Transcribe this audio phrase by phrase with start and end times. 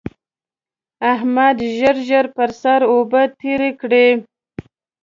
[1.13, 4.07] احمد ژر ژر پر سر اوبه تېرې کړې.